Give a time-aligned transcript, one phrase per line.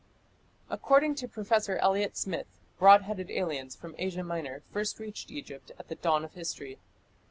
[0.67, 2.47] According to Professor Elliot Smith,
[2.79, 6.79] broad headed aliens from Asia Minor first reached Egypt at the dawn of history.